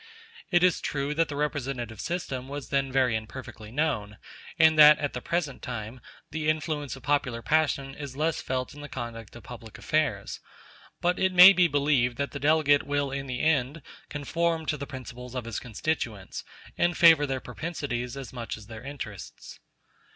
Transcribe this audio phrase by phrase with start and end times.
[0.49, 4.17] It is true that the representative system was then very imperfectly known,
[4.57, 8.81] and that, at the present time, the influence of popular passion is less felt in
[8.81, 10.39] the conduct of public affairs;
[11.01, 14.87] but it may be believed that the delegate will in the end conform to the
[14.87, 16.43] principles of his constituents,
[16.79, 19.59] and favor their propensities as much as their interests.